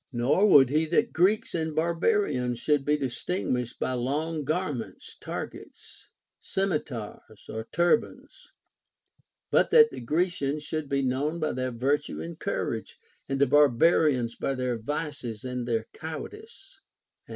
ISJ^or 0.15 0.49
would 0.49 0.69
he 0.71 0.87
that 0.87 1.13
Greeks 1.13 1.53
and 1.53 1.75
barbarians 1.75 2.57
should 2.57 2.83
be 2.83 2.97
distinguished 2.97 3.79
by 3.79 3.91
long 3.93 4.43
garments, 4.43 5.15
targets, 5.21 6.09
scimitars, 6.39 7.47
or 7.47 7.67
turbans; 7.71 8.49
but 9.51 9.69
that 9.69 9.91
the 9.91 9.99
Grecians 10.01 10.63
should 10.63 10.89
be 10.89 11.03
known 11.03 11.39
by 11.39 11.51
their 11.51 11.69
virtue 11.71 12.19
and 12.19 12.39
courage, 12.39 12.97
and 13.29 13.39
the 13.39 13.45
barbarians 13.45 14.35
by 14.35 14.55
their 14.55 14.75
vices 14.79 15.43
and 15.43 15.67
their 15.67 15.85
cowardice; 15.93 16.79
and 17.27 17.27
VOL. 17.27 17.29